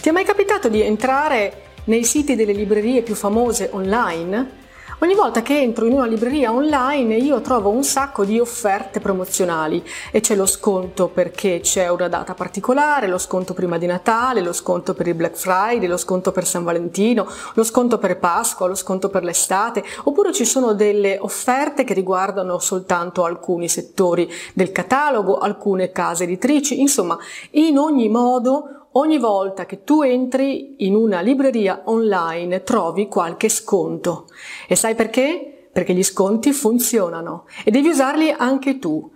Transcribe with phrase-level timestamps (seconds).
[0.00, 4.58] Ti è mai capitato di entrare nei siti delle librerie più famose online?
[5.00, 9.84] Ogni volta che entro in una libreria online io trovo un sacco di offerte promozionali
[10.10, 14.54] e c'è lo sconto perché c'è una data particolare, lo sconto prima di Natale, lo
[14.54, 18.74] sconto per il Black Friday, lo sconto per San Valentino, lo sconto per Pasqua, lo
[18.74, 25.36] sconto per l'estate, oppure ci sono delle offerte che riguardano soltanto alcuni settori del catalogo,
[25.36, 27.18] alcune case editrici, insomma,
[27.50, 34.26] in ogni modo ogni volta che tu entri in una libreria online trovi qualche sconto.
[34.66, 35.68] E sai perché?
[35.72, 39.10] Perché gli sconti funzionano e devi usarli anche tu.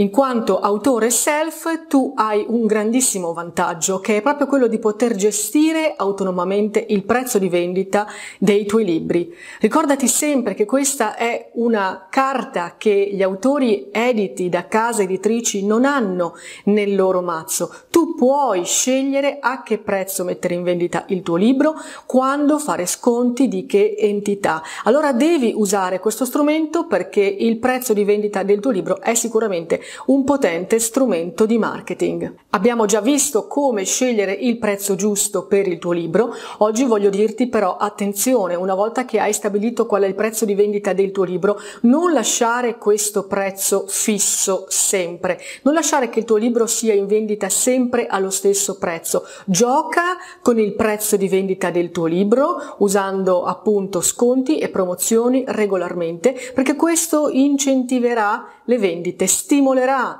[0.00, 5.16] In quanto autore self tu hai un grandissimo vantaggio che è proprio quello di poter
[5.16, 8.06] gestire autonomamente il prezzo di vendita
[8.38, 9.34] dei tuoi libri.
[9.58, 15.84] Ricordati sempre che questa è una carta che gli autori editi da case editrici non
[15.84, 17.74] hanno nel loro mazzo.
[17.90, 21.74] Tu puoi scegliere a che prezzo mettere in vendita il tuo libro,
[22.06, 24.62] quando fare sconti di che entità.
[24.84, 29.86] Allora devi usare questo strumento perché il prezzo di vendita del tuo libro è sicuramente
[30.06, 32.34] un potente strumento di marketing.
[32.50, 37.48] Abbiamo già visto come scegliere il prezzo giusto per il tuo libro, oggi voglio dirti
[37.48, 41.24] però attenzione, una volta che hai stabilito qual è il prezzo di vendita del tuo
[41.24, 47.06] libro, non lasciare questo prezzo fisso sempre, non lasciare che il tuo libro sia in
[47.06, 53.44] vendita sempre allo stesso prezzo, gioca con il prezzo di vendita del tuo libro usando
[53.44, 59.77] appunto sconti e promozioni regolarmente perché questo incentiverà le vendite, stimolerà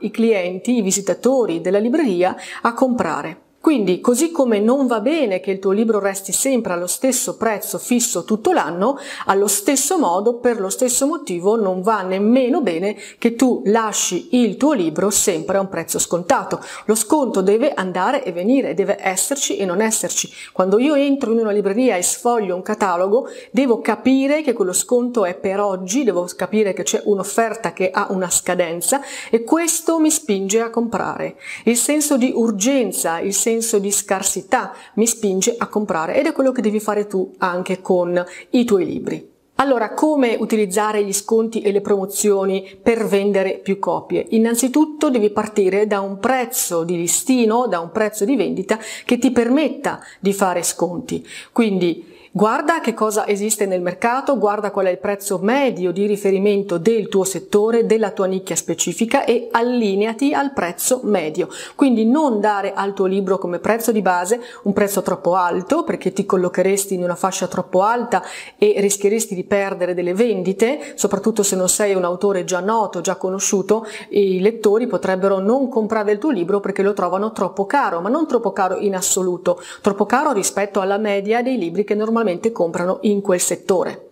[0.00, 3.49] i clienti, i visitatori della libreria a comprare.
[3.60, 7.76] Quindi, così come non va bene che il tuo libro resti sempre allo stesso prezzo
[7.76, 13.34] fisso tutto l'anno, allo stesso modo, per lo stesso motivo, non va nemmeno bene che
[13.34, 16.58] tu lasci il tuo libro sempre a un prezzo scontato.
[16.86, 20.32] Lo sconto deve andare e venire, deve esserci e non esserci.
[20.54, 25.26] Quando io entro in una libreria e sfoglio un catalogo, devo capire che quello sconto
[25.26, 30.10] è per oggi, devo capire che c'è un'offerta che ha una scadenza e questo mi
[30.10, 31.36] spinge a comprare.
[31.64, 36.32] Il senso di urgenza, il senso senso di scarsità mi spinge a comprare ed è
[36.32, 39.28] quello che devi fare tu anche con i tuoi libri.
[39.56, 44.24] Allora, come utilizzare gli sconti e le promozioni per vendere più copie?
[44.30, 49.32] Innanzitutto devi partire da un prezzo di listino, da un prezzo di vendita che ti
[49.32, 51.26] permetta di fare sconti.
[51.52, 56.78] Quindi Guarda che cosa esiste nel mercato, guarda qual è il prezzo medio di riferimento
[56.78, 61.48] del tuo settore, della tua nicchia specifica e allineati al prezzo medio.
[61.74, 66.12] Quindi non dare al tuo libro come prezzo di base un prezzo troppo alto perché
[66.12, 68.22] ti collocheresti in una fascia troppo alta
[68.56, 73.16] e rischieresti di perdere delle vendite, soprattutto se non sei un autore già noto, già
[73.16, 78.08] conosciuto, i lettori potrebbero non comprare il tuo libro perché lo trovano troppo caro, ma
[78.08, 82.52] non troppo caro in assoluto, troppo caro rispetto alla media dei libri che normalmente normalmente
[82.52, 84.08] comprano in quel settore.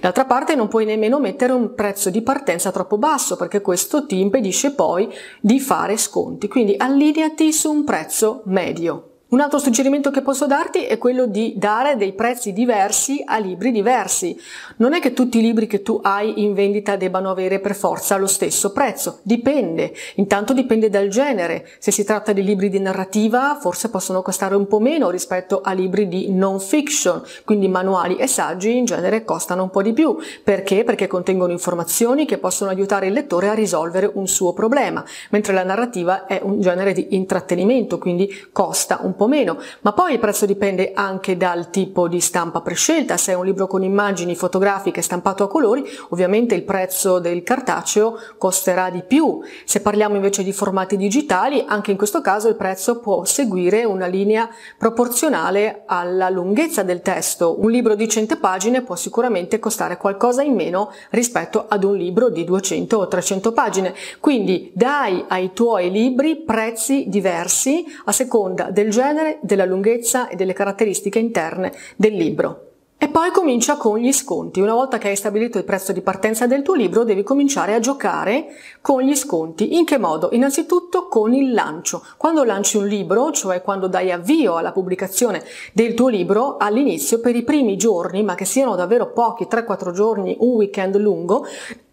[0.00, 4.20] D'altra parte non puoi nemmeno mettere un prezzo di partenza troppo basso perché questo ti
[4.20, 5.10] impedisce poi
[5.40, 9.13] di fare sconti, quindi allineati su un prezzo medio.
[9.34, 13.72] Un altro suggerimento che posso darti è quello di dare dei prezzi diversi a libri
[13.72, 14.40] diversi.
[14.76, 18.16] Non è che tutti i libri che tu hai in vendita debbano avere per forza
[18.16, 19.92] lo stesso prezzo, dipende.
[20.14, 21.66] Intanto dipende dal genere.
[21.80, 25.72] Se si tratta di libri di narrativa, forse possono costare un po' meno rispetto a
[25.72, 30.16] libri di non fiction, quindi manuali e saggi in genere costano un po' di più.
[30.44, 30.84] Perché?
[30.84, 35.64] Perché contengono informazioni che possono aiutare il lettore a risolvere un suo problema, mentre la
[35.64, 40.18] narrativa è un genere di intrattenimento, quindi costa un po' po' meno, ma poi il
[40.18, 45.00] prezzo dipende anche dal tipo di stampa prescelta, se è un libro con immagini fotografiche
[45.00, 49.40] stampato a colori, ovviamente il prezzo del cartaceo costerà di più.
[49.64, 54.06] Se parliamo invece di formati digitali, anche in questo caso il prezzo può seguire una
[54.06, 57.60] linea proporzionale alla lunghezza del testo.
[57.60, 62.28] Un libro di 100 pagine può sicuramente costare qualcosa in meno rispetto ad un libro
[62.28, 63.94] di 200 o 300 pagine.
[64.20, 70.34] Quindi dai ai tuoi libri prezzi diversi a seconda del genere genere, della lunghezza e
[70.34, 72.70] delle caratteristiche interne del libro.
[72.96, 74.60] E poi comincia con gli sconti.
[74.60, 77.80] Una volta che hai stabilito il prezzo di partenza del tuo libro, devi cominciare a
[77.80, 78.46] giocare
[78.80, 79.76] con gli sconti.
[79.76, 80.30] In che modo?
[80.32, 82.02] Innanzitutto con il lancio.
[82.16, 85.42] Quando lanci un libro, cioè quando dai avvio alla pubblicazione
[85.74, 90.36] del tuo libro, all'inizio, per i primi giorni, ma che siano davvero pochi, 3-4 giorni,
[90.40, 91.44] un weekend lungo,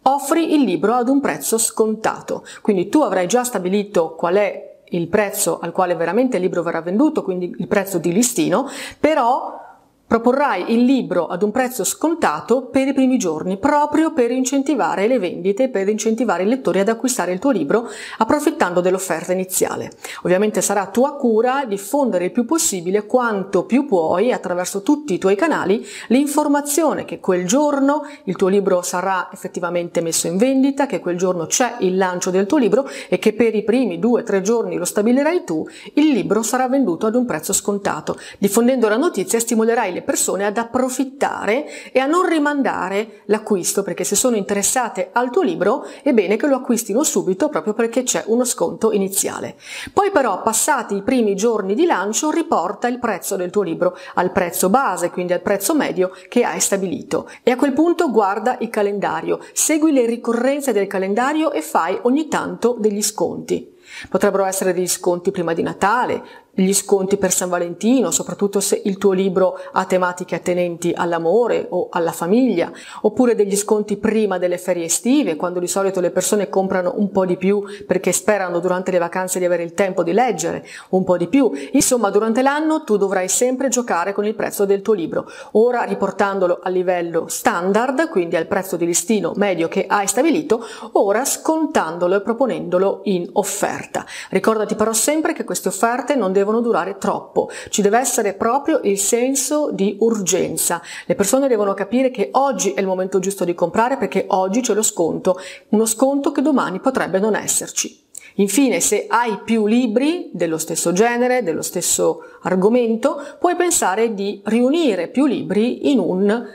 [0.03, 2.45] offri il libro ad un prezzo scontato.
[2.61, 6.81] Quindi tu avrai già stabilito qual è il prezzo al quale veramente il libro verrà
[6.81, 8.67] venduto, quindi il prezzo di listino,
[8.99, 9.70] però
[10.11, 15.19] Proporrai il libro ad un prezzo scontato per i primi giorni, proprio per incentivare le
[15.19, 17.87] vendite, per incentivare i lettori ad acquistare il tuo libro,
[18.17, 19.93] approfittando dell'offerta iniziale.
[20.23, 25.37] Ovviamente sarà tua cura diffondere il più possibile, quanto più puoi, attraverso tutti i tuoi
[25.37, 31.15] canali, l'informazione che quel giorno il tuo libro sarà effettivamente messo in vendita, che quel
[31.15, 34.41] giorno c'è il lancio del tuo libro e che per i primi due o tre
[34.41, 38.17] giorni lo stabilirai tu, il libro sarà venduto ad un prezzo scontato.
[38.37, 44.03] Diffondendo la notizia stimolerai le le persone ad approfittare e a non rimandare l'acquisto, perché
[44.03, 48.23] se sono interessate al tuo libro è bene che lo acquistino subito proprio perché c'è
[48.27, 49.55] uno sconto iniziale.
[49.93, 54.31] Poi però, passati i primi giorni di lancio, riporta il prezzo del tuo libro al
[54.31, 57.29] prezzo base, quindi al prezzo medio che hai stabilito.
[57.43, 62.27] E a quel punto guarda il calendario, segui le ricorrenze del calendario e fai ogni
[62.27, 63.79] tanto degli sconti.
[64.09, 66.23] Potrebbero essere degli sconti prima di Natale,
[66.53, 71.87] gli sconti per San Valentino, soprattutto se il tuo libro ha tematiche attenenti all'amore o
[71.89, 72.71] alla famiglia,
[73.01, 77.25] oppure degli sconti prima delle ferie estive, quando di solito le persone comprano un po'
[77.25, 81.15] di più perché sperano durante le vacanze di avere il tempo di leggere un po'
[81.15, 81.51] di più.
[81.71, 86.59] Insomma, durante l'anno tu dovrai sempre giocare con il prezzo del tuo libro, ora riportandolo
[86.61, 92.21] a livello standard, quindi al prezzo di listino medio che hai stabilito, ora scontandolo e
[92.21, 93.80] proponendolo in offerta.
[94.29, 98.97] Ricordati però sempre che queste offerte non devono durare troppo, ci deve essere proprio il
[98.97, 100.81] senso di urgenza.
[101.05, 104.73] Le persone devono capire che oggi è il momento giusto di comprare perché oggi c'è
[104.73, 105.39] lo sconto,
[105.69, 108.09] uno sconto che domani potrebbe non esserci.
[108.35, 115.09] Infine, se hai più libri dello stesso genere, dello stesso argomento, puoi pensare di riunire
[115.09, 116.47] più libri in un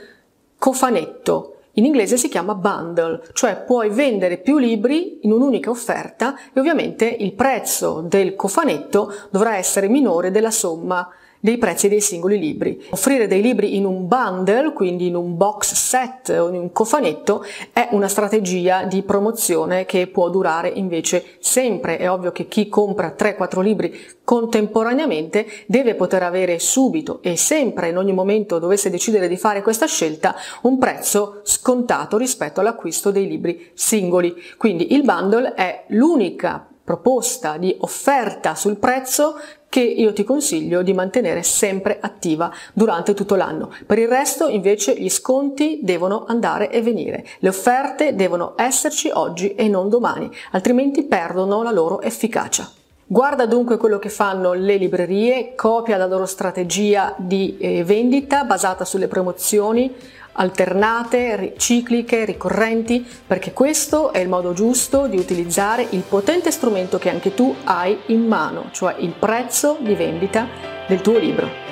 [0.57, 6.59] cofanetto in inglese si chiama bundle, cioè puoi vendere più libri in un'unica offerta e
[6.59, 11.07] ovviamente il prezzo del cofanetto dovrà essere minore della somma
[11.39, 12.83] dei prezzi dei singoli libri.
[12.89, 17.43] Offrire dei libri in un bundle, quindi in un box set o in un cofanetto,
[17.71, 21.97] è una strategia di promozione che può durare invece sempre.
[21.97, 27.97] È ovvio che chi compra 3-4 libri contemporaneamente deve poter avere subito e sempre in
[27.97, 33.71] ogni momento dovesse decidere di fare questa scelta un prezzo scontato rispetto all'acquisto dei libri
[33.73, 34.35] singoli.
[34.57, 39.37] Quindi il bundle è l'unica proposta di offerta sul prezzo
[39.67, 43.69] che io ti consiglio di mantenere sempre attiva durante tutto l'anno.
[43.85, 49.53] Per il resto invece gli sconti devono andare e venire, le offerte devono esserci oggi
[49.55, 52.71] e non domani, altrimenti perdono la loro efficacia.
[53.05, 58.85] Guarda dunque quello che fanno le librerie, copia la loro strategia di eh, vendita basata
[58.85, 59.93] sulle promozioni,
[60.37, 67.09] alternate, cicliche, ricorrenti, perché questo è il modo giusto di utilizzare il potente strumento che
[67.09, 70.47] anche tu hai in mano, cioè il prezzo di vendita
[70.87, 71.66] del tuo libro.